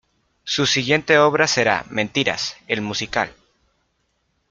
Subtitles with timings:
[0.45, 3.35] Su siguiente obra será "Mentiras, el musical".